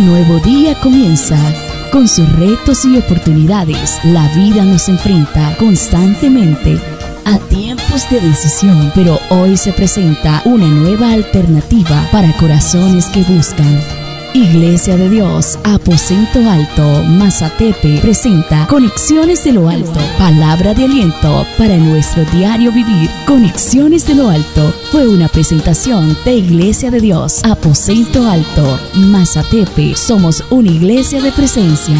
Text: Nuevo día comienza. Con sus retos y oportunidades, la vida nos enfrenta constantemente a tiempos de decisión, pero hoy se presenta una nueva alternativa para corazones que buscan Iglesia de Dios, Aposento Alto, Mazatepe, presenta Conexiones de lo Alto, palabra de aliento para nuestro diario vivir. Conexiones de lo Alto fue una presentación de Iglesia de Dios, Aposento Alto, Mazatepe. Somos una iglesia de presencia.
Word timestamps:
Nuevo 0.00 0.38
día 0.38 0.74
comienza. 0.80 1.36
Con 1.92 2.08
sus 2.08 2.26
retos 2.38 2.86
y 2.86 2.96
oportunidades, 2.96 3.98
la 4.02 4.26
vida 4.34 4.64
nos 4.64 4.88
enfrenta 4.88 5.54
constantemente 5.58 6.78
a 7.26 7.36
tiempos 7.50 8.08
de 8.08 8.20
decisión, 8.20 8.90
pero 8.94 9.18
hoy 9.28 9.58
se 9.58 9.74
presenta 9.74 10.40
una 10.46 10.66
nueva 10.68 11.10
alternativa 11.12 12.08
para 12.10 12.34
corazones 12.38 13.06
que 13.08 13.22
buscan 13.24 13.99
Iglesia 14.34 14.96
de 14.96 15.08
Dios, 15.08 15.58
Aposento 15.64 16.38
Alto, 16.48 17.02
Mazatepe, 17.04 17.98
presenta 18.00 18.66
Conexiones 18.68 19.42
de 19.42 19.52
lo 19.52 19.68
Alto, 19.68 19.98
palabra 20.18 20.72
de 20.72 20.84
aliento 20.84 21.44
para 21.58 21.76
nuestro 21.76 22.24
diario 22.26 22.70
vivir. 22.70 23.10
Conexiones 23.26 24.06
de 24.06 24.14
lo 24.14 24.28
Alto 24.28 24.72
fue 24.92 25.08
una 25.08 25.26
presentación 25.26 26.16
de 26.24 26.36
Iglesia 26.36 26.92
de 26.92 27.00
Dios, 27.00 27.44
Aposento 27.44 28.28
Alto, 28.28 28.78
Mazatepe. 28.94 29.96
Somos 29.96 30.44
una 30.50 30.70
iglesia 30.70 31.20
de 31.20 31.32
presencia. 31.32 31.96